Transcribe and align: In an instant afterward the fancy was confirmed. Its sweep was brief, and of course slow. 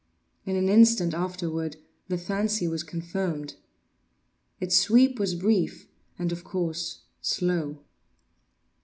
In 0.47 0.55
an 0.55 0.67
instant 0.67 1.13
afterward 1.13 1.75
the 2.07 2.17
fancy 2.17 2.67
was 2.67 2.81
confirmed. 2.81 3.53
Its 4.59 4.75
sweep 4.75 5.19
was 5.19 5.35
brief, 5.35 5.85
and 6.17 6.31
of 6.31 6.43
course 6.43 7.01
slow. 7.21 7.77